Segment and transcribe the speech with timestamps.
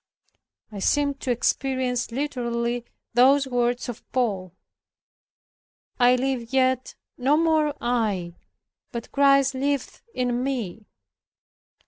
[0.71, 4.51] I seemed to experience literally those words of Paul,
[5.99, 8.33] "I live yet, no more I,
[8.91, 10.87] but Christ liveth in me."